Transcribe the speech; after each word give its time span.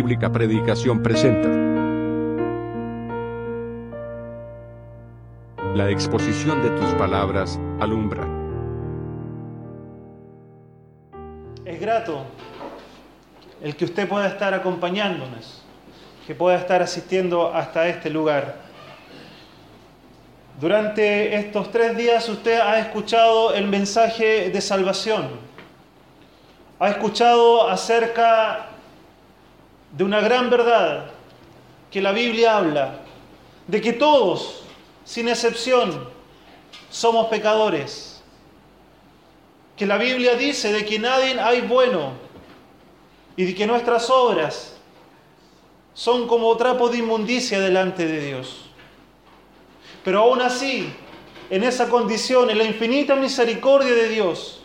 Bíblica 0.00 0.32
Predicación 0.32 1.02
presenta 1.02 1.46
La 5.74 5.90
exposición 5.90 6.62
de 6.62 6.70
tus 6.70 6.88
palabras 6.94 7.60
alumbra. 7.80 8.26
Es 11.66 11.78
grato 11.78 12.24
el 13.62 13.76
que 13.76 13.84
usted 13.84 14.08
pueda 14.08 14.28
estar 14.28 14.54
acompañándonos, 14.54 15.62
que 16.26 16.34
pueda 16.34 16.56
estar 16.56 16.80
asistiendo 16.80 17.52
hasta 17.52 17.86
este 17.86 18.08
lugar. 18.08 18.56
Durante 20.58 21.36
estos 21.36 21.70
tres 21.70 21.94
días 21.94 22.26
usted 22.26 22.58
ha 22.58 22.78
escuchado 22.78 23.52
el 23.52 23.68
mensaje 23.68 24.48
de 24.48 24.60
salvación, 24.62 25.28
ha 26.78 26.88
escuchado 26.88 27.68
acerca 27.68 28.69
de 29.92 30.04
una 30.04 30.20
gran 30.20 30.50
verdad 30.50 31.10
que 31.90 32.00
la 32.00 32.12
Biblia 32.12 32.56
habla, 32.56 33.00
de 33.66 33.80
que 33.80 33.92
todos, 33.92 34.62
sin 35.04 35.28
excepción, 35.28 36.08
somos 36.90 37.26
pecadores, 37.26 38.22
que 39.76 39.86
la 39.86 39.96
Biblia 39.96 40.34
dice 40.34 40.72
de 40.72 40.84
que 40.84 40.98
nadie 40.98 41.40
hay 41.40 41.62
bueno 41.62 42.12
y 43.36 43.44
de 43.44 43.54
que 43.54 43.66
nuestras 43.66 44.10
obras 44.10 44.76
son 45.94 46.28
como 46.28 46.56
trapo 46.56 46.88
de 46.88 46.98
inmundicia 46.98 47.60
delante 47.60 48.06
de 48.06 48.20
Dios. 48.20 48.70
Pero 50.04 50.20
aún 50.20 50.40
así, 50.40 50.92
en 51.50 51.64
esa 51.64 51.88
condición, 51.88 52.50
en 52.50 52.58
la 52.58 52.64
infinita 52.64 53.16
misericordia 53.16 53.92
de 53.92 54.08
Dios, 54.08 54.62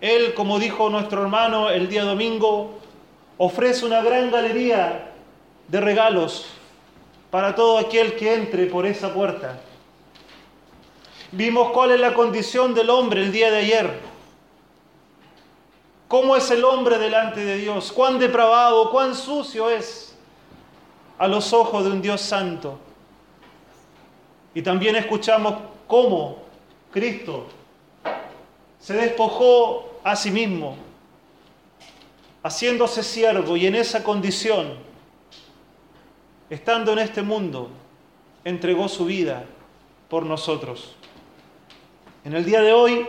Él, 0.00 0.34
como 0.34 0.58
dijo 0.58 0.90
nuestro 0.90 1.22
hermano 1.22 1.70
el 1.70 1.88
día 1.88 2.04
domingo, 2.04 2.80
ofrece 3.38 3.84
una 3.84 4.02
gran 4.02 4.30
galería 4.30 5.10
de 5.68 5.80
regalos 5.80 6.46
para 7.30 7.54
todo 7.54 7.78
aquel 7.78 8.16
que 8.16 8.34
entre 8.34 8.66
por 8.66 8.86
esa 8.86 9.12
puerta. 9.12 9.58
Vimos 11.32 11.72
cuál 11.72 11.90
es 11.92 12.00
la 12.00 12.14
condición 12.14 12.74
del 12.74 12.90
hombre 12.90 13.22
el 13.22 13.32
día 13.32 13.50
de 13.50 13.58
ayer. 13.58 14.00
¿Cómo 16.06 16.36
es 16.36 16.48
el 16.50 16.64
hombre 16.64 16.98
delante 16.98 17.44
de 17.44 17.56
Dios? 17.56 17.90
¿Cuán 17.90 18.20
depravado, 18.20 18.90
cuán 18.90 19.16
sucio 19.16 19.68
es 19.68 20.14
a 21.18 21.26
los 21.26 21.52
ojos 21.52 21.84
de 21.84 21.90
un 21.90 22.00
Dios 22.00 22.20
santo? 22.20 22.78
Y 24.54 24.62
también 24.62 24.94
escuchamos 24.94 25.54
cómo 25.88 26.38
Cristo 26.92 27.46
se 28.78 28.94
despojó 28.94 29.98
a 30.04 30.14
sí 30.14 30.30
mismo 30.30 30.76
haciéndose 32.44 33.02
siervo 33.02 33.56
y 33.56 33.66
en 33.66 33.74
esa 33.74 34.04
condición, 34.04 34.74
estando 36.50 36.92
en 36.92 36.98
este 36.98 37.22
mundo, 37.22 37.70
entregó 38.44 38.86
su 38.86 39.06
vida 39.06 39.44
por 40.10 40.26
nosotros. 40.26 40.94
En 42.22 42.34
el 42.34 42.44
día 42.44 42.60
de 42.60 42.74
hoy, 42.74 43.06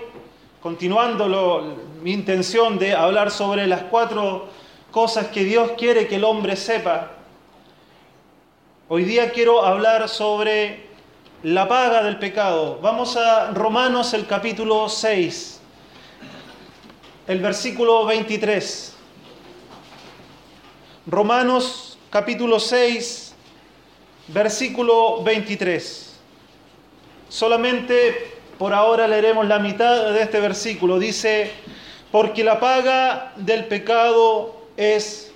continuando 0.61 1.75
mi 2.02 2.14
intención 2.14 2.80
de 2.80 2.94
hablar 2.94 3.30
sobre 3.30 3.67
las 3.67 3.83
cuatro 3.83 4.47
cosas 4.89 5.27
que 5.27 5.44
Dios 5.44 5.72
quiere 5.77 6.08
que 6.08 6.16
el 6.16 6.23
hombre 6.23 6.55
sepa, 6.55 7.11
hoy 8.88 9.03
día 9.03 9.31
quiero 9.31 9.66
hablar 9.66 10.08
sobre 10.08 10.88
la 11.44 11.67
paga 11.67 12.03
del 12.03 12.20
pecado. 12.20 12.80
Vamos 12.81 13.17
a 13.17 13.52
Romanos 13.52 14.14
el 14.14 14.27
capítulo 14.27 14.88
6, 14.88 15.59
el 17.27 17.39
versículo 17.42 18.05
23. 18.05 18.95
Romanos 21.08 21.99
capítulo 22.10 22.60
6, 22.60 23.36
versículo 24.30 25.21
23. 25.21 26.20
Solamente 27.30 28.33
por 28.58 28.73
ahora 28.73 29.08
leeremos 29.08 29.45
la 29.45 29.60
mitad 29.60 30.14
de 30.14 30.21
este 30.23 30.39
versículo. 30.39 30.98
Dice, 30.98 31.52
porque 32.11 32.43
la 32.43 32.60
paga 32.60 33.33
del 33.36 33.66
pecado 33.66 34.55
es 34.77 35.32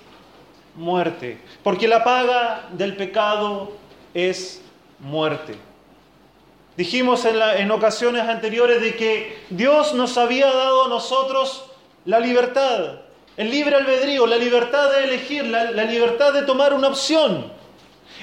muerte. 0.74 1.38
Porque 1.62 1.88
la 1.88 2.03
paga 2.03 2.68
del 2.72 2.96
pecado 2.96 3.74
es 4.16 4.63
muerte. 4.97 5.53
Dijimos 6.78 7.25
en, 7.25 7.40
en 7.40 7.69
ocasiones 7.69 8.24
anteriores 8.24 8.81
de 8.81 8.96
que 8.96 9.38
Dios 9.51 9.94
nos 9.94 10.18
había 10.18 10.47
dado 10.47 10.86
a 10.86 10.90
nosotros 10.90 11.66
la 12.06 12.19
libertad 12.19 13.01
el 13.39 13.50
libre 13.51 13.77
albedrío, 13.77 14.27
la 14.27 14.35
libertad 14.35 14.91
de 14.91 15.05
elegir, 15.05 15.45
la, 15.45 15.72
libertad 15.85 16.33
de 16.33 16.41
tomar 16.41 16.73
una 16.73 16.89
opción. 16.89 17.50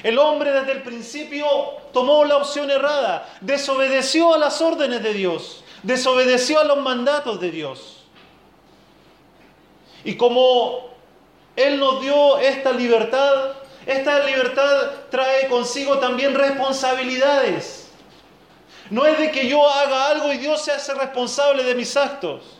El 0.03 0.19
hombre 0.19 0.51
desde 0.51 0.73
el 0.73 0.83
principio 0.83 1.47
tomó 1.91 2.23
la 2.23 2.37
opción 2.37 2.69
errada, 2.69 3.27
desobedeció 3.41 4.35
a 4.35 4.37
las 4.37 4.61
órdenes 4.61 5.01
de 5.01 5.13
Dios, 5.13 5.63
desobedeció 5.81 6.59
a 6.59 6.65
los 6.65 6.77
mandatos 6.77 7.41
de 7.41 7.49
Dios. 7.49 8.03
Y 10.03 10.15
como 10.17 10.91
Él 11.55 11.79
nos 11.79 11.99
dio 11.99 12.37
esta 12.37 12.71
libertad, 12.71 13.53
esta 13.87 14.23
libertad 14.23 14.91
trae 15.09 15.47
consigo 15.47 15.97
también 15.97 16.35
responsabilidades. 16.35 17.89
No 18.91 19.03
es 19.07 19.17
de 19.17 19.31
que 19.31 19.47
yo 19.47 19.67
haga 19.67 20.09
algo 20.09 20.31
y 20.31 20.37
Dios 20.37 20.63
se 20.63 20.73
hace 20.73 20.93
responsable 20.93 21.63
de 21.63 21.73
mis 21.73 21.97
actos. 21.97 22.56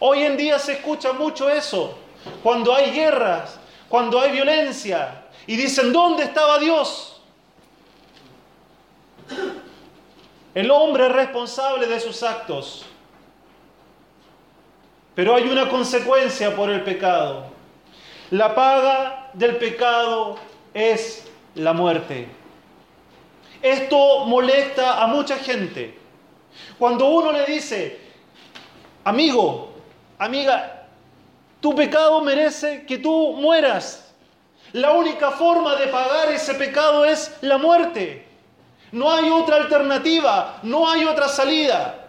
Hoy 0.00 0.22
en 0.22 0.36
día 0.36 0.58
se 0.58 0.74
escucha 0.74 1.12
mucho 1.12 1.48
eso, 1.48 1.98
cuando 2.42 2.74
hay 2.74 2.90
guerras, 2.90 3.58
cuando 3.88 4.20
hay 4.20 4.32
violencia, 4.32 5.24
y 5.46 5.56
dicen, 5.56 5.92
¿dónde 5.92 6.24
estaba 6.24 6.58
Dios? 6.58 7.20
El 10.54 10.70
hombre 10.70 11.06
es 11.06 11.12
responsable 11.12 11.86
de 11.86 12.00
sus 12.00 12.22
actos, 12.22 12.84
pero 15.14 15.34
hay 15.34 15.44
una 15.44 15.68
consecuencia 15.68 16.54
por 16.54 16.70
el 16.70 16.82
pecado. 16.82 17.46
La 18.30 18.54
paga 18.54 19.30
del 19.32 19.56
pecado 19.56 20.36
es 20.72 21.28
la 21.54 21.72
muerte. 21.72 22.28
Esto 23.62 24.24
molesta 24.24 25.02
a 25.02 25.06
mucha 25.06 25.36
gente. 25.36 25.98
Cuando 26.78 27.06
uno 27.06 27.32
le 27.32 27.44
dice, 27.46 28.00
amigo, 29.04 29.69
amiga, 30.20 30.86
tu 31.60 31.74
pecado 31.74 32.20
merece 32.20 32.84
que 32.86 32.98
tú 32.98 33.32
mueras. 33.32 34.12
La 34.72 34.92
única 34.92 35.32
forma 35.32 35.74
de 35.74 35.88
pagar 35.88 36.28
ese 36.28 36.54
pecado 36.54 37.04
es 37.04 37.36
la 37.40 37.58
muerte. 37.58 38.28
No 38.92 39.10
hay 39.10 39.30
otra 39.30 39.56
alternativa, 39.56 40.60
no 40.62 40.88
hay 40.88 41.04
otra 41.04 41.28
salida. 41.28 42.06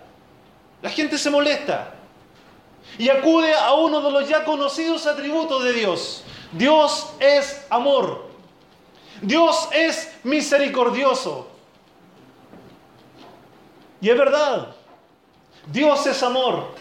La 0.81 0.89
gente 0.89 1.17
se 1.17 1.29
molesta 1.29 1.91
y 2.97 3.09
acude 3.09 3.53
a 3.53 3.73
uno 3.73 4.01
de 4.01 4.11
los 4.11 4.27
ya 4.27 4.43
conocidos 4.43 5.07
atributos 5.07 5.63
de 5.63 5.73
Dios. 5.73 6.23
Dios 6.51 7.13
es 7.19 7.65
amor. 7.69 8.29
Dios 9.21 9.69
es 9.71 10.11
misericordioso. 10.23 11.47
Y 14.01 14.09
es 14.09 14.17
verdad, 14.17 14.75
Dios 15.67 16.05
es 16.07 16.21
amor. 16.23 16.73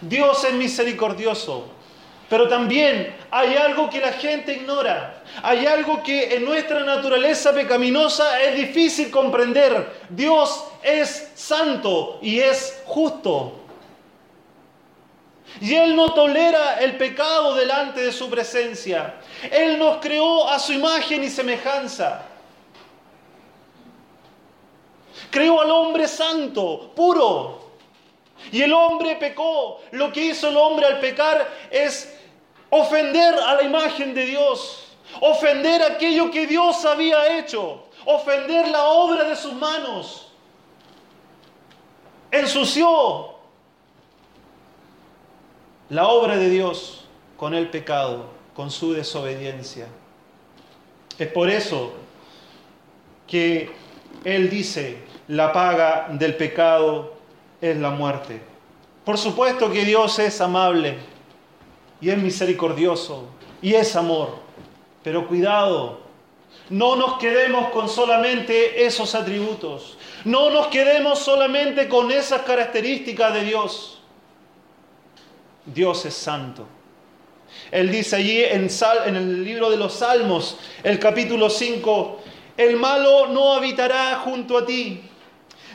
Dios 0.00 0.44
es 0.44 0.52
misericordioso. 0.54 1.76
Pero 2.28 2.48
también 2.48 3.14
hay 3.30 3.54
algo 3.54 3.88
que 3.88 4.00
la 4.00 4.12
gente 4.12 4.52
ignora. 4.52 5.22
Hay 5.42 5.64
algo 5.66 6.02
que 6.02 6.34
en 6.34 6.44
nuestra 6.44 6.80
naturaleza 6.80 7.52
pecaminosa 7.52 8.42
es 8.42 8.56
difícil 8.56 9.10
comprender. 9.10 10.06
Dios 10.08 10.64
es 10.82 11.30
santo 11.34 12.18
y 12.20 12.40
es 12.40 12.82
justo. 12.86 13.60
Y 15.60 15.74
Él 15.74 15.94
no 15.94 16.12
tolera 16.12 16.80
el 16.80 16.96
pecado 16.96 17.54
delante 17.54 18.00
de 18.00 18.12
su 18.12 18.28
presencia. 18.28 19.14
Él 19.50 19.78
nos 19.78 19.98
creó 19.98 20.48
a 20.48 20.58
su 20.58 20.72
imagen 20.72 21.22
y 21.22 21.30
semejanza. 21.30 22.22
Creó 25.30 25.60
al 25.60 25.70
hombre 25.70 26.08
santo, 26.08 26.92
puro, 26.94 27.65
y 28.52 28.62
el 28.62 28.72
hombre 28.72 29.16
pecó. 29.16 29.80
Lo 29.92 30.12
que 30.12 30.26
hizo 30.26 30.48
el 30.48 30.56
hombre 30.56 30.86
al 30.86 31.00
pecar 31.00 31.48
es 31.70 32.14
ofender 32.70 33.34
a 33.34 33.54
la 33.54 33.62
imagen 33.62 34.14
de 34.14 34.26
Dios, 34.26 34.96
ofender 35.20 35.82
aquello 35.82 36.30
que 36.30 36.46
Dios 36.46 36.84
había 36.84 37.38
hecho, 37.38 37.84
ofender 38.04 38.68
la 38.68 38.84
obra 38.84 39.24
de 39.24 39.36
sus 39.36 39.52
manos. 39.54 40.32
Ensució 42.30 43.34
la 45.88 46.08
obra 46.08 46.36
de 46.36 46.50
Dios 46.50 47.04
con 47.36 47.54
el 47.54 47.70
pecado, 47.70 48.26
con 48.54 48.70
su 48.70 48.92
desobediencia. 48.92 49.86
Es 51.18 51.28
por 51.28 51.48
eso 51.48 51.92
que 53.26 53.70
Él 54.24 54.50
dice, 54.50 55.04
la 55.28 55.52
paga 55.52 56.08
del 56.10 56.36
pecado 56.36 57.15
es 57.60 57.76
la 57.76 57.90
muerte. 57.90 58.40
Por 59.04 59.18
supuesto 59.18 59.70
que 59.70 59.84
Dios 59.84 60.18
es 60.18 60.40
amable 60.40 60.98
y 62.00 62.10
es 62.10 62.18
misericordioso 62.18 63.28
y 63.62 63.74
es 63.74 63.94
amor. 63.96 64.38
Pero 65.02 65.28
cuidado, 65.28 66.00
no 66.70 66.96
nos 66.96 67.18
quedemos 67.18 67.70
con 67.70 67.88
solamente 67.88 68.84
esos 68.84 69.14
atributos. 69.14 69.96
No 70.24 70.50
nos 70.50 70.66
quedemos 70.68 71.20
solamente 71.20 71.88
con 71.88 72.10
esas 72.10 72.42
características 72.42 73.32
de 73.34 73.44
Dios. 73.44 74.00
Dios 75.64 76.04
es 76.04 76.14
santo. 76.14 76.66
Él 77.70 77.90
dice 77.90 78.16
allí 78.16 78.42
en, 78.42 78.68
el 79.16 79.44
libro 79.44 79.70
de 79.70 79.76
los 79.76 79.94
Salmos, 79.94 80.58
el 80.82 80.98
capítulo 80.98 81.50
5, 81.50 82.20
el 82.56 82.76
malo 82.76 83.28
no 83.28 83.54
habitará 83.54 84.16
junto 84.24 84.58
a 84.58 84.66
ti, 84.66 85.02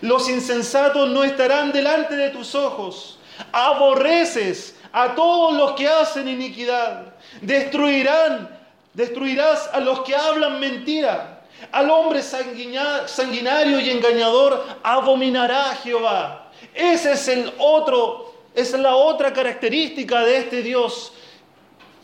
los 0.02 0.30
insensatos 0.30 1.10
no 1.10 1.24
estarán 1.24 1.72
delante 1.72 2.16
de 2.16 2.30
tus 2.30 2.56
ojos, 2.56 3.20
aborreces 3.52 4.76
a 4.92 5.16
todos 5.16 5.54
los 5.54 5.74
que 5.74 5.88
hacen 5.88 6.28
iniquidad, 6.28 7.14
destruirán, 7.42 8.50
destruirás 8.94 9.70
a 9.72 9.80
los 9.80 10.02
que 10.02 10.16
hablan 10.16 10.60
mentira. 10.60 11.38
Al 11.72 11.92
hombre 11.92 12.24
sanguinario 12.24 13.80
y 13.80 13.90
engañador 13.92 14.66
abominará 14.82 15.76
Jehová. 15.84 16.52
Ese 16.74 17.12
es 17.12 17.28
el 17.28 17.54
otro, 17.60 18.34
esa 18.56 18.78
es 18.78 18.82
la 18.82 18.96
otra 18.96 19.32
característica 19.32 20.22
de 20.22 20.38
este 20.38 20.64
Dios 20.64 21.14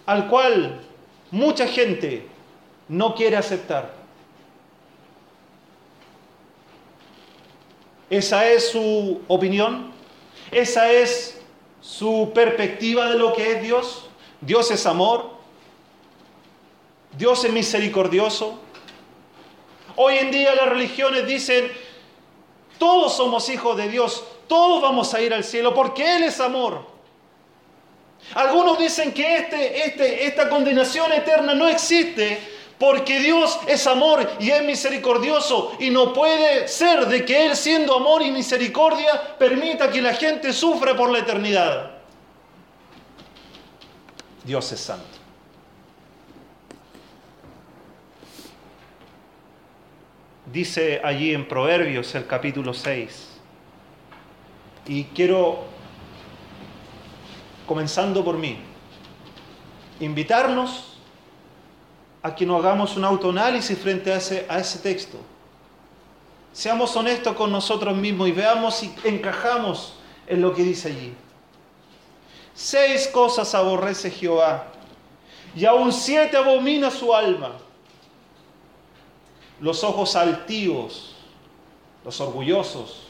al 0.06 0.28
cual 0.28 0.80
mucha 1.32 1.68
gente 1.68 2.28
no 2.88 3.16
quiere 3.16 3.36
aceptar. 3.36 3.97
Esa 8.10 8.48
es 8.48 8.72
su 8.72 9.22
opinión, 9.28 9.92
esa 10.52 10.92
es 10.92 11.40
su 11.82 12.32
perspectiva 12.34 13.10
de 13.10 13.18
lo 13.18 13.34
que 13.34 13.52
es 13.52 13.62
Dios. 13.62 14.10
Dios 14.40 14.72
es 14.72 14.86
amor, 14.86 15.32
Dios 17.18 17.44
es 17.44 17.52
misericordioso. 17.52 18.60
Hoy 19.96 20.18
en 20.18 20.32
día 20.32 20.56
las 20.56 20.70
religiones 20.70 21.26
dicen, 21.28 21.72
todos 22.78 23.18
somos 23.18 23.50
hijos 23.50 23.76
de 23.76 23.90
Dios, 23.90 24.24
todos 24.48 24.82
vamos 24.82 25.14
a 25.14 25.22
ir 25.22 25.34
al 25.34 25.44
cielo 25.44 25.74
porque 25.74 26.16
Él 26.16 26.24
es 26.24 26.40
amor. 26.40 26.86
Algunos 28.36 28.78
dicen 28.78 29.14
que 29.14 29.38
este, 29.38 29.86
este, 29.86 30.26
esta 30.28 30.50
condenación 30.50 31.12
eterna 31.12 31.54
no 31.56 31.68
existe 31.68 32.40
porque 32.80 33.20
Dios 33.20 33.60
es 33.68 33.88
amor 33.88 34.30
y 34.40 34.52
es 34.52 34.64
misericordioso 34.64 35.76
y 35.80 35.90
no 35.90 36.14
puede 36.14 36.68
ser 36.68 37.08
de 37.08 37.26
que 37.26 37.48
Él 37.48 37.56
siendo 37.56 37.96
amor 37.96 38.22
y 38.22 38.32
misericordia 38.32 39.38
permita 39.38 39.90
que 39.90 40.02
la 40.02 40.14
gente 40.14 40.54
sufra 40.54 40.96
por 40.96 41.10
la 41.10 41.20
eternidad. 41.20 41.92
Dios 44.44 44.72
es 44.72 44.80
santo. 44.80 45.06
Dice 50.46 51.02
allí 51.04 51.34
en 51.34 51.48
Proverbios 51.48 52.16
el 52.16 52.26
capítulo 52.26 52.74
6. 52.74 53.30
Y 54.88 55.04
quiero 55.06 55.66
comenzando 57.68 58.24
por 58.24 58.38
mí, 58.38 58.58
invitarnos 60.00 60.97
a 62.28 62.36
que 62.36 62.44
hagamos 62.46 62.98
un 62.98 63.06
autoanálisis 63.06 63.78
frente 63.80 64.12
a 64.12 64.18
ese, 64.18 64.46
a 64.50 64.60
ese 64.60 64.80
texto. 64.80 65.18
Seamos 66.52 66.94
honestos 66.96 67.34
con 67.38 67.50
nosotros 67.50 67.96
mismos 67.96 68.28
y 68.28 68.34
veamos 68.34 68.76
si 68.76 68.94
encajamos 69.06 69.94
en 70.28 70.42
lo 70.42 70.54
que 70.54 70.64
dice 70.64 70.90
allí. 70.90 71.14
Seis 72.54 73.08
cosas 73.08 73.56
aborrece 73.56 74.12
Jehová 74.12 74.66
y 75.56 75.64
aún 75.64 75.94
siete 75.94 76.36
abomina 76.36 76.92
su 76.92 77.16
alma. 77.16 77.54
Los 79.62 79.86
ojos 79.86 80.18
altivos, 80.18 81.16
los 82.04 82.20
orgullosos, 82.20 83.08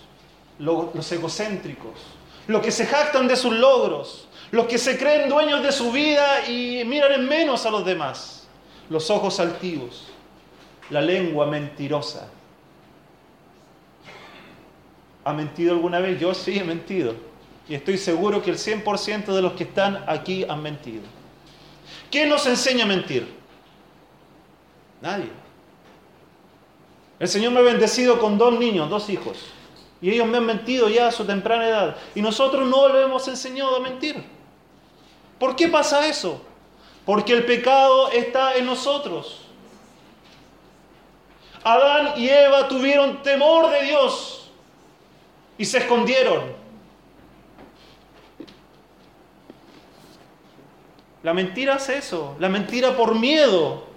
los 0.60 1.12
egocéntricos, 1.12 2.00
los 2.46 2.62
que 2.62 2.72
se 2.72 2.86
jactan 2.86 3.28
de 3.28 3.36
sus 3.36 3.54
logros, 3.54 4.28
los 4.52 4.68
que 4.68 4.78
se 4.78 4.96
creen 4.96 5.28
dueños 5.28 5.64
de 5.64 5.72
su 5.72 5.92
vida 5.92 6.48
y 6.48 6.84
miran 6.86 7.14
en 7.14 7.28
menos 7.28 7.66
a 7.66 7.72
los 7.72 7.84
demás, 7.84 8.37
los 8.90 9.10
ojos 9.10 9.40
altivos, 9.40 10.08
la 10.90 11.02
lengua 11.02 11.46
mentirosa. 11.46 12.30
¿Ha 15.26 15.34
mentido 15.34 15.74
alguna 15.74 16.00
vez? 16.00 16.20
Yo 16.20 16.34
sí 16.34 16.58
he 16.58 16.64
mentido. 16.64 17.16
Y 17.68 17.76
estoy 17.76 17.98
seguro 17.98 18.42
que 18.42 18.52
el 18.52 18.58
100% 18.58 19.26
de 19.26 19.42
los 19.42 19.54
que 19.54 19.66
están 19.66 20.04
aquí 20.08 20.46
han 20.48 20.62
mentido. 20.62 21.04
¿Quién 22.10 22.30
nos 22.30 22.46
enseña 22.48 22.86
a 22.86 22.88
mentir? 22.88 23.28
Nadie. 25.02 25.30
El 27.20 27.28
Señor 27.28 27.52
me 27.52 27.60
ha 27.60 27.64
bendecido 27.64 28.20
con 28.20 28.38
dos 28.38 28.58
niños, 28.58 28.90
dos 28.90 29.10
hijos. 29.10 29.38
Y 30.02 30.12
ellos 30.12 30.28
me 30.28 30.38
han 30.38 30.46
mentido 30.46 30.88
ya 30.88 31.08
a 31.08 31.12
su 31.12 31.26
temprana 31.26 31.68
edad. 31.68 31.98
Y 32.16 32.22
nosotros 32.22 32.68
no 32.68 32.88
le 32.88 33.04
hemos 33.04 33.28
enseñado 33.28 33.76
a 33.76 33.80
mentir. 33.80 34.24
¿Por 35.40 35.56
qué 35.56 35.68
pasa 35.68 36.08
eso? 36.08 36.42
Porque 37.08 37.34
el 37.34 37.44
pecado 37.46 38.12
está 38.12 38.56
en 38.56 38.68
nosotros. 38.68 39.48
Adán 41.64 42.14
y 42.18 42.30
Eva 42.30 42.68
tuvieron 42.68 43.24
temor 43.24 43.72
de 43.72 43.82
Dios 43.82 44.52
y 45.58 45.66
se 45.66 45.80
escondieron. 45.80 46.44
La 51.24 51.34
mentira 51.34 51.74
hace 51.74 51.98
eso. 51.98 52.36
La 52.40 52.48
mentira 52.48 52.96
por 52.96 53.16
miedo 53.16 53.88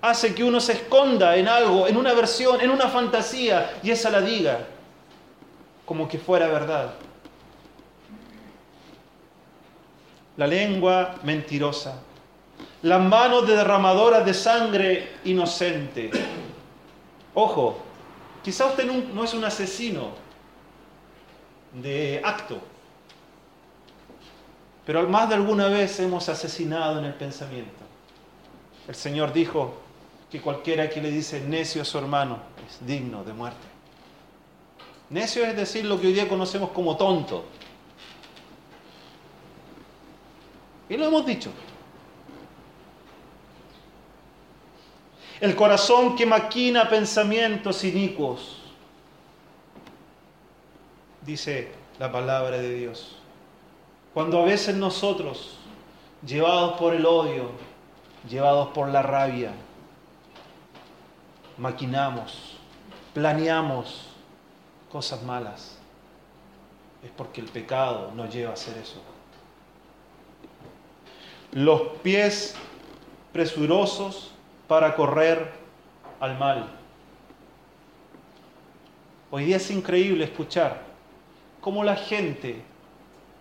hace 0.00 0.34
que 0.34 0.42
uno 0.42 0.60
se 0.60 0.72
esconda 0.72 1.36
en 1.36 1.48
algo, 1.48 1.86
en 1.86 1.98
una 1.98 2.14
versión, 2.14 2.62
en 2.62 2.70
una 2.70 2.88
fantasía 2.88 3.78
y 3.82 3.90
esa 3.90 4.08
la 4.08 4.22
diga 4.22 4.66
como 5.84 6.08
que 6.08 6.18
fuera 6.18 6.46
verdad. 6.46 6.94
la 10.40 10.46
lengua 10.46 11.16
mentirosa, 11.22 12.00
las 12.82 13.00
manos 13.00 13.46
derramadoras 13.46 14.24
de 14.24 14.34
sangre 14.34 15.12
inocente. 15.24 16.10
Ojo, 17.34 17.78
quizá 18.42 18.66
usted 18.66 18.90
no 18.90 19.24
es 19.24 19.34
un 19.34 19.44
asesino 19.44 20.10
de 21.74 22.20
acto, 22.24 22.58
pero 24.84 25.06
más 25.08 25.28
de 25.28 25.36
alguna 25.36 25.68
vez 25.68 26.00
hemos 26.00 26.28
asesinado 26.28 26.98
en 26.98 27.04
el 27.04 27.14
pensamiento. 27.14 27.84
El 28.88 28.94
Señor 28.94 29.32
dijo 29.32 29.74
que 30.30 30.40
cualquiera 30.40 30.88
que 30.88 31.00
le 31.00 31.10
dice 31.10 31.40
necio 31.40 31.82
a 31.82 31.84
su 31.84 31.98
hermano 31.98 32.38
es 32.66 32.84
digno 32.86 33.22
de 33.24 33.32
muerte. 33.32 33.66
Necio 35.10 35.44
es 35.44 35.56
decir 35.56 35.84
lo 35.84 36.00
que 36.00 36.06
hoy 36.06 36.12
día 36.12 36.28
conocemos 36.28 36.70
como 36.70 36.96
tonto. 36.96 37.44
Y 40.88 40.96
lo 40.96 41.06
hemos 41.06 41.26
dicho. 41.26 41.50
El 45.40 45.56
corazón 45.56 46.16
que 46.16 46.26
maquina 46.26 46.88
pensamientos 46.88 47.82
inicuos, 47.84 48.58
dice 51.22 51.72
la 51.98 52.12
palabra 52.12 52.58
de 52.58 52.74
Dios. 52.74 53.16
Cuando 54.12 54.42
a 54.42 54.44
veces 54.44 54.76
nosotros, 54.76 55.56
llevados 56.26 56.78
por 56.78 56.94
el 56.94 57.06
odio, 57.06 57.50
llevados 58.28 58.68
por 58.68 58.88
la 58.88 59.02
rabia, 59.02 59.52
maquinamos, 61.56 62.56
planeamos 63.14 64.08
cosas 64.92 65.22
malas, 65.22 65.78
es 67.02 67.10
porque 67.16 67.40
el 67.40 67.48
pecado 67.48 68.12
nos 68.14 68.32
lleva 68.32 68.50
a 68.50 68.54
hacer 68.54 68.76
eso 68.76 69.00
los 71.52 71.82
pies 72.02 72.54
presurosos 73.32 74.30
para 74.70 74.94
correr 74.94 75.50
al 76.20 76.38
mal. 76.38 76.64
Hoy 79.32 79.46
día 79.46 79.56
es 79.56 79.68
increíble 79.68 80.22
escuchar 80.22 80.82
cómo 81.60 81.82
la 81.82 81.96
gente 81.96 82.62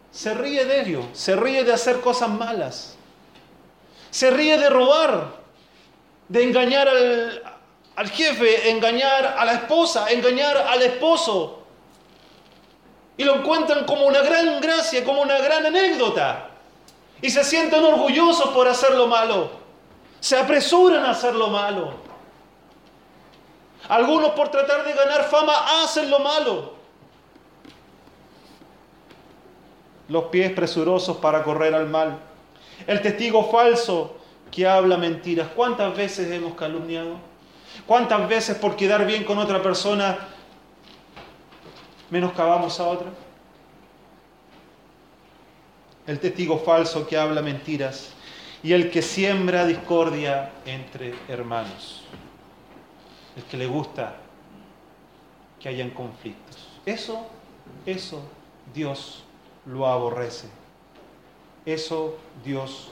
se 0.09 0.33
ríe 0.33 0.65
de 0.65 0.81
ello, 0.81 1.03
se 1.13 1.35
ríe 1.35 1.63
de 1.63 1.71
hacer 1.71 2.01
cosas 2.01 2.29
malas, 2.29 2.97
se 4.09 4.31
ríe 4.31 4.57
de 4.57 4.71
robar, 4.71 5.33
de 6.29 6.43
engañar 6.45 6.87
al, 6.87 7.43
al 7.95 8.09
jefe, 8.09 8.71
engañar 8.71 9.35
a 9.37 9.45
la 9.45 9.53
esposa, 9.53 10.09
engañar 10.09 10.57
al 10.57 10.81
esposo. 10.81 11.61
Y 13.17 13.23
lo 13.23 13.35
encuentran 13.35 13.85
como 13.85 14.07
una 14.07 14.23
gran 14.23 14.59
gracia, 14.61 15.03
como 15.03 15.21
una 15.21 15.37
gran 15.37 15.63
anécdota. 15.63 16.49
Y 17.21 17.29
se 17.29 17.43
sienten 17.43 17.83
orgullosos 17.83 18.49
por 18.49 18.67
hacer 18.67 18.95
lo 18.95 19.05
malo. 19.05 19.68
Se 20.19 20.37
apresuran 20.37 21.05
a 21.05 21.11
hacer 21.11 21.35
lo 21.35 21.47
malo. 21.47 21.93
Algunos 23.87 24.31
por 24.31 24.49
tratar 24.49 24.85
de 24.85 24.93
ganar 24.93 25.23
fama 25.25 25.83
hacen 25.83 26.09
lo 26.09 26.19
malo. 26.19 26.73
Los 30.07 30.25
pies 30.25 30.51
presurosos 30.51 31.17
para 31.17 31.43
correr 31.43 31.73
al 31.73 31.87
mal. 31.87 32.19
El 32.85 33.01
testigo 33.01 33.49
falso 33.49 34.17
que 34.51 34.67
habla 34.67 34.97
mentiras. 34.97 35.47
¿Cuántas 35.55 35.95
veces 35.95 36.31
hemos 36.31 36.55
calumniado? 36.55 37.17
¿Cuántas 37.85 38.27
veces 38.27 38.57
por 38.57 38.75
quedar 38.75 39.05
bien 39.05 39.23
con 39.23 39.37
otra 39.37 39.61
persona 39.61 40.17
menoscabamos 42.09 42.79
a 42.79 42.87
otra? 42.87 43.07
El 46.05 46.19
testigo 46.19 46.57
falso 46.59 47.07
que 47.07 47.17
habla 47.17 47.41
mentiras 47.41 48.13
y 48.63 48.73
el 48.73 48.91
que 48.91 49.01
siembra 49.01 49.65
discordia 49.65 50.51
entre 50.65 51.13
hermanos. 51.27 52.03
El 53.35 53.43
que 53.43 53.57
le 53.57 53.67
gusta 53.67 54.17
que 55.59 55.69
hayan 55.69 55.91
conflictos. 55.91 56.67
Eso, 56.85 57.27
eso 57.85 58.21
Dios 58.73 59.23
lo 59.65 59.87
aborrece. 59.87 60.47
Eso 61.65 62.17
Dios 62.43 62.91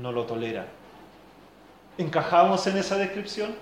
no 0.00 0.12
lo 0.12 0.24
tolera. 0.24 0.66
¿Encajamos 1.98 2.66
en 2.66 2.78
esa 2.78 2.96
descripción? 2.96 3.54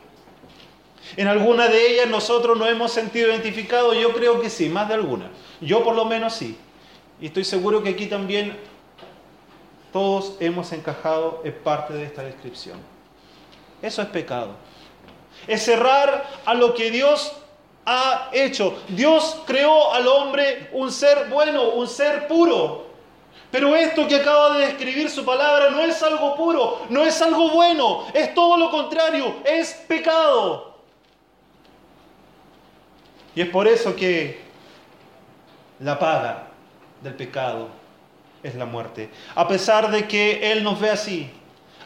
En 1.17 1.27
alguna 1.27 1.69
de 1.69 1.93
ellas 1.93 2.09
nosotros 2.09 2.57
nos 2.57 2.69
hemos 2.69 2.93
sentido 2.93 3.29
identificados, 3.29 3.97
yo 3.99 4.13
creo 4.13 4.41
que 4.41 4.49
sí, 4.49 4.69
más 4.69 4.89
de 4.89 4.95
alguna. 4.95 5.31
Yo 5.61 5.83
por 5.83 5.95
lo 5.95 6.05
menos 6.05 6.33
sí. 6.33 6.57
Y 7.21 7.27
estoy 7.27 7.45
seguro 7.45 7.83
que 7.83 7.91
aquí 7.91 8.07
también 8.07 8.57
todos 9.93 10.37
hemos 10.41 10.73
encajado 10.73 11.43
en 11.45 11.53
parte 11.53 11.93
de 11.93 12.05
esta 12.05 12.23
descripción. 12.23 12.79
Eso 13.83 14.01
es 14.01 14.09
pecado. 14.09 14.53
Es 15.47 15.65
cerrar 15.65 16.27
a 16.45 16.55
lo 16.55 16.75
que 16.75 16.91
Dios 16.91 17.33
ha 17.85 18.31
hecho. 18.33 18.81
Dios 18.89 19.43
creó 19.47 19.93
al 19.93 20.07
hombre 20.07 20.71
un 20.73 20.91
ser 20.91 21.29
bueno, 21.29 21.71
un 21.71 21.87
ser 21.87 22.27
puro. 22.27 22.87
Pero 23.51 23.77
esto 23.77 24.09
que 24.09 24.17
acaba 24.17 24.57
de 24.57 24.67
describir 24.67 25.11
su 25.11 25.27
palabra 25.27 25.69
no 25.71 25.81
es 25.83 26.03
algo 26.03 26.35
puro, 26.37 26.87
no 26.89 27.05
es 27.05 27.21
algo 27.21 27.51
bueno, 27.51 28.07
es 28.15 28.33
todo 28.33 28.57
lo 28.57 28.71
contrario, 28.71 29.37
es 29.45 29.75
pecado. 29.87 30.79
Y 33.35 33.43
es 33.43 33.49
por 33.51 33.69
eso 33.69 33.95
que 33.95 34.41
la 35.81 35.99
paga 35.99 36.47
del 37.03 37.15
pecado 37.15 37.82
es 38.43 38.55
la 38.55 38.65
muerte. 38.65 39.11
A 39.35 39.47
pesar 39.47 39.91
de 39.91 40.07
que 40.07 40.53
Él 40.53 40.63
nos 40.65 40.81
ve 40.81 40.91
así, 40.91 41.31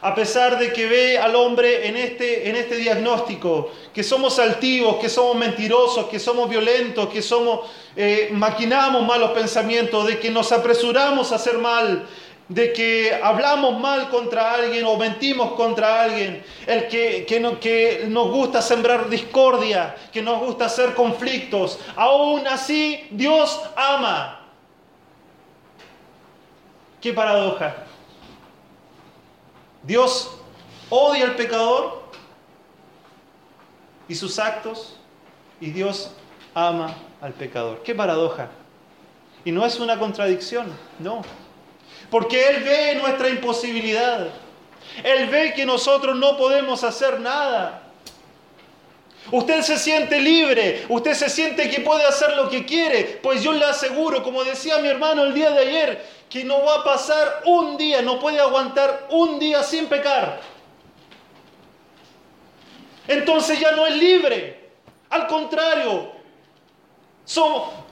a 0.03 0.15
pesar 0.15 0.59
de 0.59 0.73
que 0.73 0.87
ve 0.87 1.19
al 1.19 1.35
hombre 1.35 1.89
en 1.89 1.97
este, 1.97 2.49
en 2.49 2.57
este 2.57 2.77
diagnóstico, 2.77 3.73
que 3.93 4.03
somos 4.03 4.39
altivos, 4.39 4.97
que 4.97 5.09
somos 5.09 5.37
mentirosos, 5.37 6.07
que 6.07 6.19
somos 6.19 6.49
violentos, 6.49 7.09
que 7.09 7.23
somos, 7.23 7.61
eh, 7.97 8.29
maquinamos 8.33 9.05
malos 9.05 9.31
pensamientos, 9.31 10.07
de 10.07 10.19
que 10.19 10.31
nos 10.31 10.53
apresuramos 10.53 11.33
a 11.33 11.37
hacer 11.37 11.59
mal, 11.59 12.07
de 12.49 12.73
que 12.73 13.19
hablamos 13.21 13.81
mal 13.81 14.09
contra 14.09 14.53
alguien 14.53 14.85
o 14.85 14.97
mentimos 14.97 15.53
contra 15.53 16.03
alguien, 16.03 16.45
el 16.67 16.87
que, 16.87 17.25
que, 17.27 17.41
no, 17.41 17.59
que 17.59 18.05
nos 18.07 18.31
gusta 18.31 18.63
sembrar 18.63 19.09
discordia, 19.09 19.97
que 20.13 20.23
nos 20.23 20.41
gusta 20.41 20.67
hacer 20.67 20.95
conflictos, 20.95 21.79
aún 21.97 22.47
así 22.47 23.09
Dios 23.11 23.61
ama. 23.75 24.46
Qué 27.07 27.13
paradoja. 27.13 27.73
Dios 29.85 30.29
odia 30.91 31.27
al 31.27 31.37
pecador 31.37 32.03
y 34.09 34.17
sus 34.17 34.41
actos 34.41 34.97
y 35.61 35.71
Dios 35.71 36.11
ama 36.53 36.97
al 37.21 37.33
pecador. 37.33 37.81
Qué 37.85 37.95
paradoja. 37.95 38.49
Y 39.45 39.53
no 39.53 39.65
es 39.65 39.79
una 39.79 40.01
contradicción, 40.01 40.67
no. 40.99 41.23
Porque 42.11 42.49
Él 42.49 42.65
ve 42.65 42.97
nuestra 43.01 43.29
imposibilidad. 43.29 44.27
Él 45.05 45.29
ve 45.29 45.55
que 45.55 45.65
nosotros 45.65 46.17
no 46.17 46.37
podemos 46.37 46.83
hacer 46.83 47.21
nada. 47.21 47.85
Usted 49.31 49.63
se 49.63 49.79
siente 49.79 50.21
libre, 50.21 50.85
usted 50.89 51.15
se 51.15 51.29
siente 51.29 51.71
que 51.71 51.83
puede 51.83 52.05
hacer 52.05 52.37
lo 52.37 52.49
que 52.49 52.65
quiere, 52.65 53.21
pues 53.23 53.43
yo 53.43 53.53
le 53.53 53.65
aseguro, 53.65 54.23
como 54.23 54.45
decía 54.45 54.79
mi 54.79 54.89
hermano 54.89 55.25
el 55.25 55.35
día 55.35 55.51
de 55.51 55.61
ayer, 55.61 56.16
que 56.29 56.45
no 56.45 56.65
va 56.65 56.77
a 56.77 56.85
pasar 56.85 57.43
un 57.47 57.77
día, 57.77 58.03
no 58.03 58.19
puede 58.19 58.41
aguantar 58.41 59.07
un 59.11 59.39
día 59.39 59.63
sin 59.63 59.87
pecar. 59.87 60.41
Entonces 63.07 63.61
ya 63.61 63.73
no 63.73 63.87
es 63.87 63.97
libre. 63.97 64.71
Al 65.11 65.27
contrario, 65.29 66.13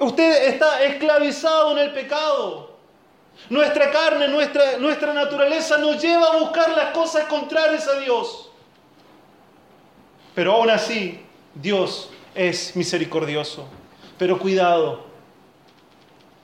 usted 0.01 0.49
está 0.49 0.83
esclavizado 0.83 1.73
en 1.73 1.79
el 1.79 1.93
pecado. 1.93 2.75
Nuestra 3.51 3.91
carne, 3.91 4.29
nuestra, 4.29 4.79
nuestra 4.79 5.13
naturaleza 5.13 5.79
nos 5.79 6.01
lleva 6.03 6.33
a 6.33 6.37
buscar 6.39 6.71
las 6.71 6.93
cosas 6.93 7.25
contrarias 7.25 7.87
a 7.89 7.99
Dios. 8.01 8.51
Pero 10.35 10.55
aún 10.55 10.71
así, 10.71 11.21
Dios 11.55 12.11
es 12.35 12.75
misericordioso. 12.75 13.67
Pero 14.19 14.39
cuidado, 14.39 15.05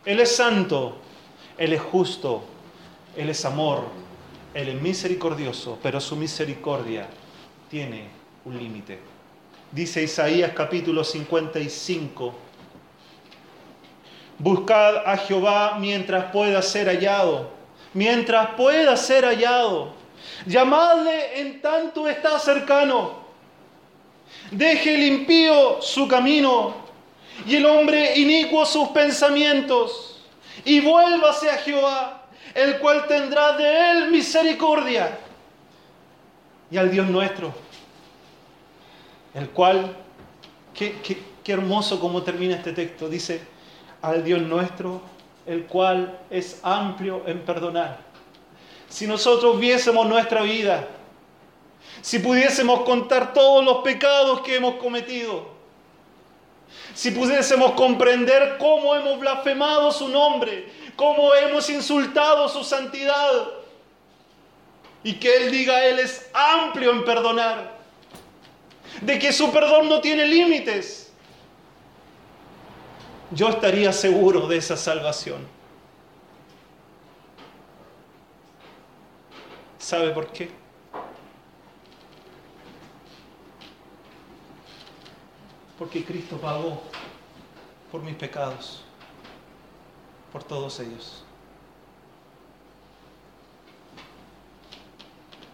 Él 0.04 0.20
es 0.20 0.36
santo, 0.36 0.99
él 1.60 1.74
es 1.74 1.82
justo, 1.82 2.42
Él 3.14 3.28
es 3.28 3.44
amor, 3.44 3.84
Él 4.54 4.70
es 4.70 4.80
misericordioso, 4.80 5.78
pero 5.82 6.00
su 6.00 6.16
misericordia 6.16 7.06
tiene 7.70 8.08
un 8.46 8.56
límite. 8.56 8.98
Dice 9.70 10.02
Isaías 10.02 10.52
capítulo 10.56 11.04
55, 11.04 12.34
buscad 14.38 15.06
a 15.06 15.18
Jehová 15.18 15.76
mientras 15.78 16.32
pueda 16.32 16.62
ser 16.62 16.88
hallado, 16.88 17.50
mientras 17.92 18.54
pueda 18.54 18.96
ser 18.96 19.26
hallado. 19.26 19.92
Llamadle 20.46 21.42
en 21.42 21.60
tanto 21.60 22.08
está 22.08 22.38
cercano. 22.38 23.20
Deje 24.50 24.94
el 24.94 25.02
impío 25.02 25.82
su 25.82 26.08
camino 26.08 26.74
y 27.46 27.56
el 27.56 27.66
hombre 27.66 28.18
inicuo 28.18 28.64
sus 28.64 28.88
pensamientos 28.88 30.09
y 30.64 30.80
vuélvase 30.80 31.50
a 31.50 31.58
Jehová, 31.58 32.22
el 32.54 32.78
cual 32.78 33.06
tendrá 33.06 33.56
de 33.56 33.90
él 33.90 34.10
misericordia. 34.10 35.18
Y 36.70 36.76
al 36.76 36.90
Dios 36.90 37.06
nuestro, 37.08 37.52
el 39.34 39.50
cual, 39.50 39.96
qué, 40.74 40.96
qué 41.42 41.52
hermoso 41.52 41.98
como 41.98 42.22
termina 42.22 42.56
este 42.56 42.72
texto, 42.72 43.08
dice, 43.08 43.40
al 44.02 44.22
Dios 44.24 44.40
nuestro, 44.42 45.02
el 45.46 45.66
cual 45.66 46.18
es 46.30 46.60
amplio 46.62 47.22
en 47.26 47.40
perdonar. 47.40 47.98
Si 48.88 49.06
nosotros 49.06 49.58
viésemos 49.58 50.06
nuestra 50.06 50.42
vida, 50.42 50.88
si 52.00 52.18
pudiésemos 52.18 52.80
contar 52.82 53.32
todos 53.32 53.64
los 53.64 53.78
pecados 53.78 54.40
que 54.40 54.56
hemos 54.56 54.76
cometido, 54.76 55.49
si 56.94 57.10
pudiésemos 57.10 57.72
comprender 57.72 58.56
cómo 58.58 58.94
hemos 58.94 59.18
blasfemado 59.18 59.92
su 59.92 60.08
nombre, 60.08 60.70
cómo 60.96 61.34
hemos 61.34 61.68
insultado 61.70 62.48
su 62.48 62.64
santidad, 62.64 63.48
y 65.02 65.14
que 65.14 65.36
Él 65.36 65.50
diga, 65.50 65.84
Él 65.84 65.98
es 65.98 66.28
amplio 66.34 66.90
en 66.90 67.04
perdonar, 67.04 67.78
de 69.00 69.18
que 69.18 69.32
su 69.32 69.50
perdón 69.50 69.88
no 69.88 70.00
tiene 70.00 70.26
límites, 70.26 71.12
yo 73.30 73.48
estaría 73.48 73.92
seguro 73.92 74.46
de 74.48 74.56
esa 74.56 74.76
salvación. 74.76 75.46
¿Sabe 79.78 80.10
por 80.10 80.26
qué? 80.32 80.59
Porque 85.80 86.04
Cristo 86.04 86.36
pagó 86.36 86.78
por 87.90 88.02
mis 88.02 88.14
pecados, 88.14 88.82
por 90.30 90.44
todos 90.44 90.78
ellos. 90.78 91.24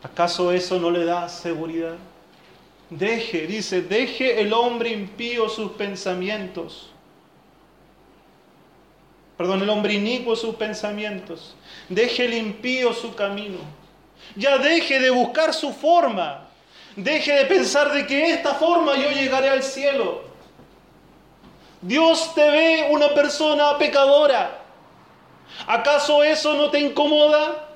¿Acaso 0.03 0.51
eso 0.51 0.81
no 0.81 0.91
le 0.91 1.05
da 1.05 1.29
seguridad? 1.29 1.95
Deje, 2.91 3.47
dice, 3.47 3.83
deje 3.83 4.41
el 4.41 4.53
hombre 4.53 4.91
impío 4.91 5.49
sus 5.49 5.71
pensamientos. 5.73 6.91
Perdón, 9.37 9.63
el 9.63 9.71
hombre 9.71 9.95
inicuo 9.95 10.35
sus 10.35 10.57
pensamientos. 10.57 11.55
Deje 11.89 12.25
el 12.25 12.35
impío 12.35 12.93
su 12.93 13.15
camino. 13.15 13.59
Ya 14.35 14.59
deje 14.59 14.99
de 14.99 15.11
buscar 15.11 15.55
su 15.55 15.73
forma. 15.73 16.46
Deje 16.97 17.33
de 17.33 17.45
pensar 17.45 17.93
de 17.93 18.07
que 18.07 18.33
esta 18.33 18.55
forma 18.55 18.97
yo 18.97 19.11
llegaré 19.11 19.51
al 19.51 19.63
cielo. 19.63 20.23
Dios 21.83 22.35
te 22.35 22.51
ve 22.51 22.89
una 22.91 23.13
persona 23.13 23.77
pecadora. 23.77 24.63
¿Acaso 25.67 26.25
eso 26.25 26.55
no 26.55 26.71
te 26.71 26.81
incomoda? 26.81 27.69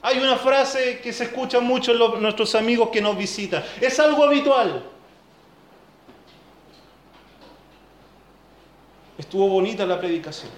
Hay 0.00 0.18
una 0.18 0.36
frase 0.36 1.00
que 1.00 1.12
se 1.12 1.24
escucha 1.24 1.60
mucho 1.60 1.92
en 1.92 2.22
nuestros 2.22 2.54
amigos 2.54 2.88
que 2.90 3.02
nos 3.02 3.16
visitan. 3.16 3.62
Es 3.80 4.00
algo 4.00 4.24
habitual. 4.24 4.82
Estuvo 9.18 9.48
bonita 9.48 9.84
la 9.84 9.98
predicación. 9.98 10.50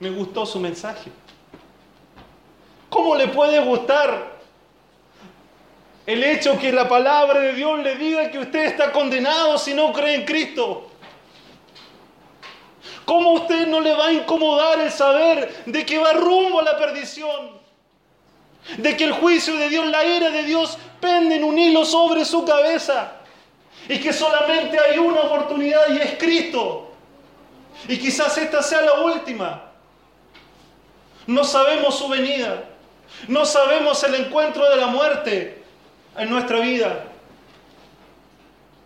me 0.00 0.10
gustó 0.10 0.46
su 0.46 0.58
mensaje. 0.58 1.12
¿Cómo 2.90 3.14
le 3.14 3.28
puede 3.28 3.60
gustar 3.60 4.40
el 6.06 6.24
hecho 6.24 6.58
que 6.58 6.72
la 6.72 6.88
palabra 6.88 7.38
de 7.38 7.52
Dios 7.52 7.78
le 7.78 7.94
diga 7.94 8.30
que 8.30 8.40
usted 8.40 8.64
está 8.64 8.90
condenado 8.90 9.56
si 9.58 9.72
no 9.72 9.92
cree 9.92 10.16
en 10.16 10.24
Cristo? 10.24 10.90
¿Cómo 13.04 13.30
a 13.30 13.32
usted 13.34 13.68
no 13.68 13.80
le 13.80 13.94
va 13.94 14.06
a 14.06 14.12
incomodar 14.12 14.80
el 14.80 14.90
saber 14.90 15.62
de 15.66 15.86
que 15.86 15.98
va 15.98 16.12
rumbo 16.12 16.60
a 16.60 16.64
la 16.64 16.76
perdición? 16.76 17.58
De 18.76 18.96
que 18.96 19.04
el 19.04 19.12
juicio 19.12 19.56
de 19.56 19.68
Dios, 19.68 19.86
la 19.86 20.04
ira 20.04 20.30
de 20.30 20.42
Dios 20.42 20.76
pende 21.00 21.36
en 21.36 21.44
un 21.44 21.58
hilo 21.58 21.84
sobre 21.84 22.24
su 22.24 22.44
cabeza. 22.44 23.12
Y 23.88 23.98
que 23.98 24.12
solamente 24.12 24.78
hay 24.78 24.98
una 24.98 25.22
oportunidad 25.22 25.88
y 25.90 25.98
es 25.98 26.18
Cristo. 26.18 26.92
Y 27.88 27.98
quizás 27.98 28.36
esta 28.36 28.62
sea 28.62 28.82
la 28.82 29.00
última. 29.00 29.62
No 31.26 31.44
sabemos 31.44 31.96
su 31.96 32.08
venida. 32.08 32.69
No 33.28 33.44
sabemos 33.44 34.02
el 34.04 34.14
encuentro 34.14 34.68
de 34.70 34.76
la 34.76 34.86
muerte 34.86 35.62
en 36.16 36.30
nuestra 36.30 36.60
vida. 36.60 37.04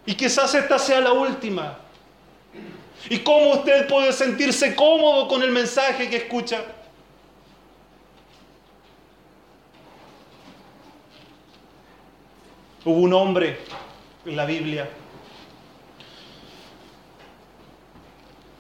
Y 0.07 0.14
quizás 0.14 0.54
esta 0.54 0.78
sea 0.78 1.00
la 1.00 1.12
última. 1.12 1.78
¿Y 3.09 3.19
cómo 3.19 3.50
usted 3.52 3.87
puede 3.87 4.12
sentirse 4.12 4.75
cómodo 4.75 5.28
con 5.28 5.43
el 5.43 5.50
mensaje 5.50 6.09
que 6.09 6.16
escucha? 6.16 6.64
Hubo 12.85 13.00
un 13.00 13.12
hombre 13.14 13.59
en 14.26 14.37
la 14.37 14.45
Biblia, 14.45 14.88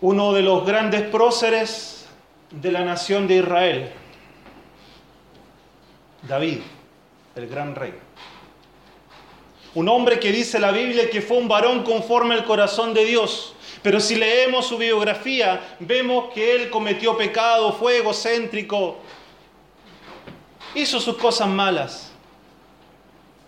uno 0.00 0.32
de 0.32 0.42
los 0.42 0.66
grandes 0.66 1.02
próceres 1.02 2.06
de 2.50 2.72
la 2.72 2.84
nación 2.84 3.26
de 3.26 3.36
Israel, 3.36 3.92
David, 6.28 6.60
el 7.36 7.48
gran 7.48 7.74
rey. 7.74 7.94
Un 9.74 9.88
hombre 9.88 10.20
que 10.20 10.30
dice 10.30 10.58
la 10.60 10.70
Biblia 10.70 11.10
que 11.10 11.20
fue 11.20 11.36
un 11.36 11.48
varón 11.48 11.82
conforme 11.82 12.34
al 12.34 12.44
corazón 12.44 12.94
de 12.94 13.04
Dios. 13.04 13.54
Pero 13.82 14.00
si 14.00 14.14
leemos 14.14 14.66
su 14.66 14.78
biografía, 14.78 15.76
vemos 15.80 16.32
que 16.32 16.54
él 16.54 16.70
cometió 16.70 17.16
pecado, 17.16 17.72
fue 17.72 17.98
egocéntrico, 17.98 18.98
hizo 20.74 21.00
sus 21.00 21.16
cosas 21.16 21.48
malas. 21.48 22.10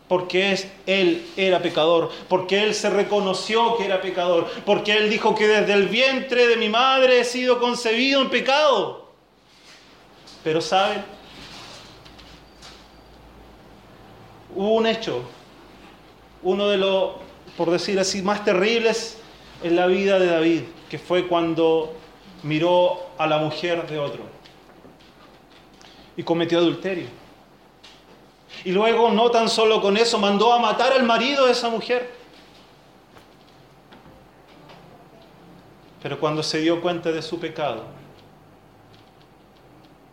Porque 0.09 0.71
él 0.87 1.26
era 1.37 1.61
pecador, 1.62 2.11
porque 2.28 2.62
él 2.62 2.75
se 2.75 2.90
reconoció 2.90 3.76
que 3.76 3.87
era 3.87 4.00
pecador, 4.00 4.49
porque 4.64 4.97
él 4.97 5.11
dijo 5.11 5.35
que 5.35 5.49
desde 5.49 5.73
el 5.73 5.88
vientre 5.88 6.47
de 6.47 6.56
mi 6.56 6.68
madre 6.68 7.21
he 7.21 7.25
sido 7.25 7.59
concebido 7.59 8.21
en 8.21 8.30
pecado. 8.30 9.11
Pero 10.45 10.61
¿saben? 10.61 11.15
Hubo 14.56 14.72
un 14.72 14.86
hecho, 14.86 15.20
uno 16.42 16.68
de 16.68 16.78
los, 16.78 17.10
por 17.58 17.70
decir 17.70 18.00
así, 18.00 18.22
más 18.22 18.42
terribles 18.42 19.18
en 19.62 19.76
la 19.76 19.86
vida 19.86 20.18
de 20.18 20.28
David, 20.28 20.62
que 20.88 20.98
fue 20.98 21.28
cuando 21.28 21.92
miró 22.42 23.10
a 23.18 23.26
la 23.26 23.36
mujer 23.36 23.86
de 23.86 23.98
otro 23.98 24.22
y 26.16 26.22
cometió 26.22 26.56
adulterio. 26.56 27.04
Y 28.64 28.72
luego, 28.72 29.10
no 29.10 29.30
tan 29.30 29.50
solo 29.50 29.82
con 29.82 29.98
eso, 29.98 30.18
mandó 30.18 30.50
a 30.54 30.58
matar 30.58 30.94
al 30.94 31.02
marido 31.02 31.44
de 31.44 31.52
esa 31.52 31.68
mujer. 31.68 32.10
Pero 36.02 36.18
cuando 36.18 36.42
se 36.42 36.61
dio 36.61 36.81
cuenta 36.81 37.12
de 37.12 37.20
su 37.20 37.38
pecado, 37.38 37.85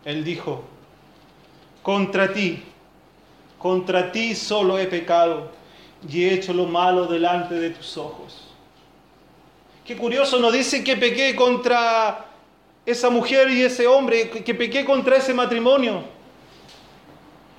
él 0.04 0.22
dijo, 0.22 0.64
contra 1.82 2.30
ti, 2.30 2.62
contra 3.64 4.12
ti 4.12 4.34
solo 4.34 4.78
he 4.78 4.86
pecado 4.86 5.50
y 6.06 6.24
he 6.24 6.34
hecho 6.34 6.52
lo 6.52 6.66
malo 6.66 7.06
delante 7.06 7.54
de 7.54 7.70
tus 7.70 7.96
ojos. 7.96 8.42
Qué 9.86 9.96
curioso, 9.96 10.38
nos 10.38 10.52
dice 10.52 10.84
que 10.84 10.98
pequé 10.98 11.34
contra 11.34 12.26
esa 12.84 13.08
mujer 13.08 13.48
y 13.48 13.62
ese 13.62 13.86
hombre, 13.86 14.28
que 14.28 14.54
pequé 14.54 14.84
contra 14.84 15.16
ese 15.16 15.32
matrimonio. 15.32 16.04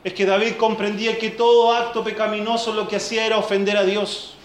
Es 0.04 0.14
que 0.14 0.28
David 0.28 0.58
comprendía 0.60 1.18
que 1.18 1.32
todo 1.32 1.74
acto 1.74 2.04
pecaminoso 2.04 2.72
lo 2.72 2.88
que 2.88 2.98
hacía 2.98 3.26
era 3.26 3.40
ofender 3.40 3.76
a 3.76 3.84
Dios. 3.84 4.36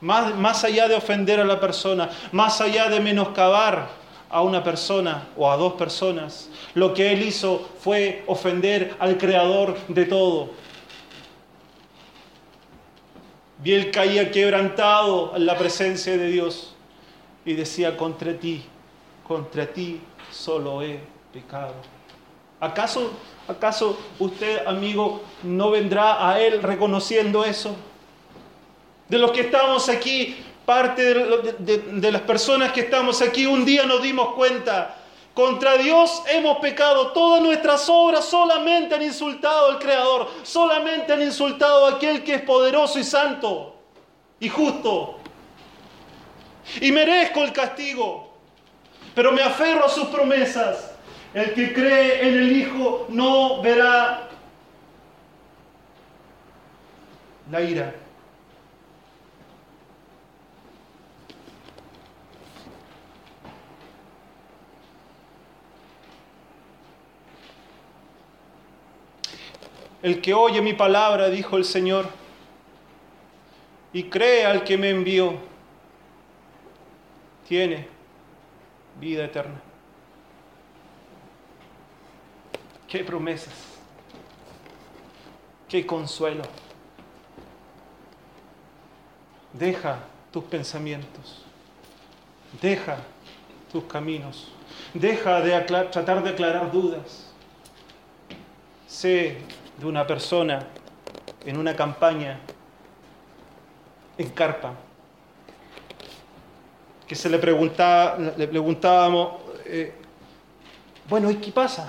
Más, 0.00 0.34
más 0.34 0.64
allá 0.64 0.88
de 0.88 0.96
ofender 0.96 1.38
a 1.38 1.44
la 1.44 1.60
persona, 1.60 2.10
más 2.32 2.60
allá 2.60 2.88
de 2.88 2.98
menoscabar 2.98 3.90
a 4.28 4.42
una 4.42 4.62
persona 4.62 5.28
o 5.36 5.50
a 5.50 5.56
dos 5.56 5.74
personas, 5.74 6.50
lo 6.74 6.94
que 6.94 7.12
él 7.12 7.22
hizo 7.22 7.68
fue 7.80 8.24
ofender 8.26 8.96
al 8.98 9.18
creador 9.18 9.76
de 9.88 10.04
todo. 10.04 10.50
Y 13.64 13.72
él 13.72 13.90
caía 13.90 14.30
quebrantado 14.30 15.34
en 15.36 15.46
la 15.46 15.56
presencia 15.56 16.16
de 16.16 16.28
Dios 16.28 16.74
y 17.44 17.54
decía, 17.54 17.96
contra 17.96 18.34
ti, 18.34 18.62
contra 19.26 19.66
ti 19.66 20.00
solo 20.30 20.82
he 20.82 21.00
pecado. 21.32 21.74
¿Acaso, 22.60 23.12
acaso 23.48 23.98
usted, 24.18 24.66
amigo, 24.66 25.22
no 25.42 25.70
vendrá 25.70 26.28
a 26.28 26.40
él 26.40 26.62
reconociendo 26.62 27.44
eso? 27.44 27.76
De 29.08 29.18
los 29.18 29.30
que 29.30 29.42
estamos 29.42 29.88
aquí, 29.88 30.36
parte 30.66 31.14
de, 31.14 32.12
las 32.12 32.22
personas 32.22 32.72
que 32.72 32.80
estamos 32.80 33.22
aquí, 33.22 33.46
un 33.46 33.64
día 33.64 33.86
nos 33.86 34.02
dimos 34.02 34.34
cuenta 34.34 34.96
contra 35.32 35.76
Dios 35.76 36.22
hemos 36.28 36.58
pecado. 36.58 37.12
Todas 37.12 37.40
nuestras 37.40 37.88
obras 37.88 38.24
solamente 38.24 38.94
han 38.94 39.02
insultado 39.02 39.70
al 39.70 39.78
Creador. 39.78 40.28
Solamente 40.42 41.12
han 41.12 41.22
insultado 41.22 41.86
a 41.86 41.90
aquel 41.92 42.24
que 42.24 42.34
es 42.34 42.42
poderoso 42.42 42.98
y 42.98 43.04
santo 43.04 43.76
y 44.40 44.48
justo. 44.48 45.18
Y 46.80 46.90
merezco 46.90 47.44
el 47.44 47.52
castigo. 47.52 48.34
Pero 49.14 49.30
me 49.30 49.42
aferro 49.42 49.84
a 49.84 49.88
sus 49.88 50.06
promesas. 50.06 50.92
El 51.32 51.54
que 51.54 51.72
cree 51.72 52.28
en 52.28 52.34
el 52.34 52.56
Hijo 52.56 53.06
no 53.10 53.60
verá 53.62 54.28
la 57.50 57.60
ira. 57.60 58.05
El 70.06 70.20
que 70.20 70.32
oye 70.32 70.62
mi 70.62 70.72
palabra, 70.72 71.28
dijo 71.30 71.56
el 71.56 71.64
Señor, 71.64 72.06
y 73.92 74.04
cree 74.04 74.46
al 74.46 74.62
que 74.62 74.78
me 74.78 74.90
envió, 74.90 75.34
tiene 77.48 77.88
vida 79.00 79.24
eterna. 79.24 79.60
Qué 82.86 83.02
promesas, 83.02 83.52
qué 85.68 85.84
consuelo. 85.84 86.44
Deja 89.54 89.98
tus 90.30 90.44
pensamientos, 90.44 91.44
deja 92.62 92.98
tus 93.72 93.82
caminos, 93.86 94.52
deja 94.94 95.40
de 95.40 95.60
tratar 95.62 96.22
de 96.22 96.30
aclarar 96.30 96.70
dudas. 96.70 97.28
Sé 98.86 99.38
de 99.78 99.86
una 99.86 100.06
persona 100.06 100.66
en 101.44 101.56
una 101.56 101.76
campaña 101.76 102.40
en 104.18 104.30
Carpa, 104.30 104.74
que 107.06 107.14
se 107.14 107.28
le 107.28 107.38
preguntaba, 107.38 108.18
le 108.18 108.48
preguntábamos, 108.48 109.34
eh, 109.64 109.94
bueno, 111.08 111.30
¿y 111.30 111.36
qué 111.36 111.52
pasa? 111.52 111.88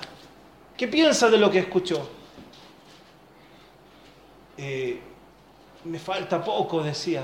¿Qué 0.76 0.88
piensa 0.88 1.30
de 1.30 1.38
lo 1.38 1.50
que 1.50 1.60
escuchó? 1.60 2.08
Eh, 4.58 5.00
me 5.86 5.98
falta 6.00 6.44
poco, 6.44 6.84
decía. 6.84 7.24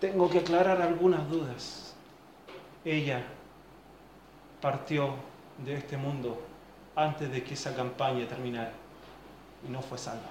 Tengo 0.00 0.30
que 0.30 0.38
aclarar 0.38 0.80
algunas 0.80 1.28
dudas. 1.28 1.94
Ella 2.84 3.24
partió 4.60 5.14
de 5.64 5.74
este 5.74 5.96
mundo 5.96 6.42
antes 6.94 7.30
de 7.30 7.42
que 7.42 7.54
esa 7.54 7.74
campaña 7.74 8.26
terminara 8.26 8.72
y 9.66 9.70
no 9.70 9.82
fue 9.82 9.98
salva. 9.98 10.30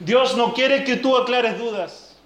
Dios 0.00 0.36
no 0.36 0.52
quiere 0.52 0.84
que 0.84 0.96
tú 0.96 1.16
aclares 1.16 1.58
dudas. 1.58 2.16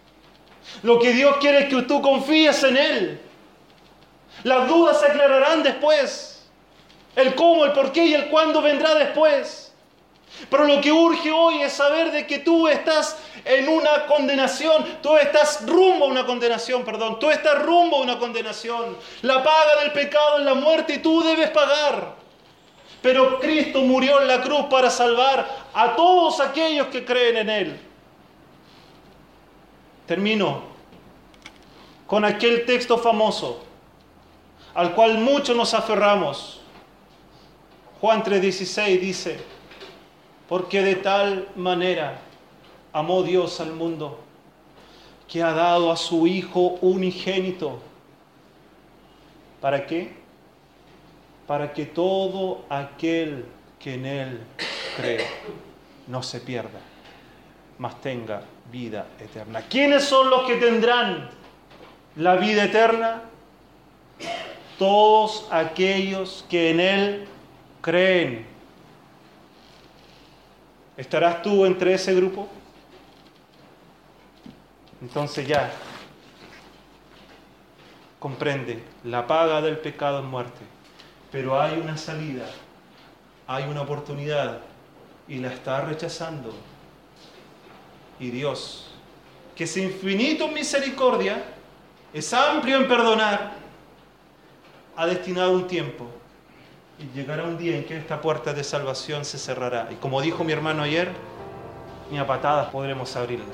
Lo 0.83 0.99
que 0.99 1.12
Dios 1.12 1.37
quiere 1.38 1.61
es 1.61 1.68
que 1.68 1.83
tú 1.83 2.01
confíes 2.03 2.62
en 2.64 2.77
Él. 2.77 3.20
Las 4.44 4.68
dudas 4.68 5.01
se 5.01 5.07
aclararán 5.07 5.62
después. 5.62 6.49
El 7.16 7.35
cómo, 7.35 7.64
el 7.64 7.73
por 7.73 7.92
qué 7.92 8.07
y 8.07 8.14
el 8.14 8.29
cuándo 8.29 8.62
vendrá 8.62 8.94
después. 8.94 9.73
Pero 10.49 10.64
lo 10.64 10.81
que 10.81 10.92
urge 10.92 11.31
hoy 11.31 11.62
es 11.62 11.73
saber 11.73 12.12
de 12.12 12.27
que 12.27 12.38
tú 12.38 12.68
estás 12.68 13.16
en 13.44 13.68
una 13.68 14.07
condenación. 14.07 14.85
Tú 15.03 15.16
estás 15.16 15.66
rumbo 15.66 16.07
a 16.07 16.09
una 16.09 16.25
condenación, 16.25 16.85
perdón. 16.85 17.18
Tú 17.18 17.31
estás 17.31 17.62
rumbo 17.62 17.96
a 17.96 18.01
una 18.01 18.18
condenación. 18.18 18.96
La 19.23 19.42
paga 19.42 19.81
del 19.83 19.92
pecado 19.92 20.38
es 20.38 20.44
la 20.44 20.55
muerte 20.55 20.94
y 20.94 20.99
tú 20.99 21.23
debes 21.23 21.51
pagar. 21.51 22.19
Pero 23.03 23.41
Cristo 23.41 23.83
murió 23.83 24.21
en 24.21 24.29
la 24.29 24.43
cruz 24.43 24.67
para 24.71 24.91
salvar 24.91 25.49
a 25.73 25.97
todos 25.97 26.41
aquellos 26.41 26.89
que 26.89 27.05
creen 27.05 27.37
en 27.39 27.51
Él. 27.51 27.81
Termino 30.07 30.63
con 32.07 32.25
aquel 32.25 32.67
texto 32.67 32.99
famoso 32.99 33.65
al 34.75 34.95
cual 34.95 35.19
muchos 35.19 35.57
nos 35.57 35.75
aferramos. 35.75 36.61
Juan 38.01 38.23
3:16 38.23 39.01
dice, 39.01 39.41
porque 40.49 40.83
de 40.83 40.97
tal 40.97 41.49
manera 41.55 42.21
amó 42.93 43.23
Dios 43.23 43.61
al 43.61 43.73
mundo 43.73 44.19
que 45.29 45.43
ha 45.43 45.53
dado 45.53 45.93
a 45.93 45.97
su 45.97 46.27
Hijo 46.27 46.79
unigénito. 46.81 47.81
¿Para 49.61 49.87
qué? 49.87 50.19
Para 51.51 51.73
que 51.73 51.85
todo 51.85 52.65
aquel 52.69 53.45
que 53.81 53.95
en 53.95 54.07
Él 54.07 54.41
cree 54.97 55.27
no 56.07 56.23
se 56.23 56.39
pierda, 56.39 56.79
mas 57.77 58.01
tenga 58.01 58.45
vida 58.71 59.09
eterna. 59.19 59.61
¿Quiénes 59.63 60.05
son 60.05 60.31
los 60.31 60.47
que 60.47 60.59
tendrán 60.59 61.29
la 62.15 62.37
vida 62.37 62.63
eterna? 62.63 63.23
Todos 64.79 65.49
aquellos 65.51 66.47
que 66.49 66.71
en 66.71 66.79
Él 66.79 67.29
creen. 67.81 68.47
¿Estarás 70.97 71.43
tú 71.43 71.67
entre 71.67 71.95
ese 71.95 72.15
grupo? 72.15 72.47
Entonces 75.03 75.49
ya 75.49 75.69
comprende, 78.21 78.85
la 79.03 79.27
paga 79.27 79.61
del 79.61 79.79
pecado 79.79 80.21
es 80.21 80.25
muerte, 80.25 80.61
pero 81.31 81.61
hay 81.61 81.79
una 81.79 81.97
salida, 81.97 82.47
hay 83.47 83.64
una 83.64 83.83
oportunidad 83.83 84.59
y 85.29 85.37
la 85.37 85.53
está 85.53 85.83
rechazando. 85.83 86.53
Y 88.19 88.31
Dios, 88.31 88.90
que 89.55 89.64
es 89.64 89.77
infinito 89.77 90.47
en 90.47 90.55
misericordia, 90.55 91.43
es 92.12 92.33
amplio 92.35 92.77
en 92.77 92.88
perdonar, 92.88 93.53
ha 94.97 95.07
destinado 95.07 95.53
un 95.53 95.66
tiempo 95.66 96.07
y 96.99 97.16
llegará 97.16 97.45
un 97.45 97.57
día 97.57 97.77
en 97.77 97.85
que 97.85 97.97
esta 97.97 98.21
puerta 98.21 98.53
de 98.53 98.62
salvación 98.64 99.25
se 99.25 99.38
cerrará. 99.38 99.88
Y 99.90 99.95
como 99.95 100.21
dijo 100.21 100.45
mi 100.45 100.53
hermano 100.53 100.83
ayer, 100.83 101.11
ni 102.11 102.19
a 102.19 102.27
patadas 102.27 102.69
podremos 102.69 103.14
abrirla. 103.16 103.47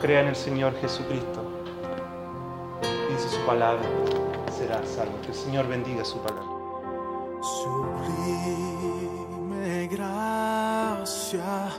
Crea 0.00 0.20
en 0.20 0.28
el 0.28 0.36
Señor 0.36 0.80
Jesucristo. 0.80 1.44
Dice 3.10 3.28
su 3.28 3.40
palabra, 3.44 3.84
será 4.56 4.84
salvo. 4.86 5.20
Que 5.22 5.28
el 5.28 5.34
Señor 5.34 5.66
bendiga 5.68 6.04
su 6.04 6.18
palabra. 6.18 6.44
Sublime 7.62 8.66
gracia 9.88 11.70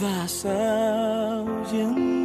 vast 0.00 0.46
ao 0.46 1.64
yên 1.72 2.17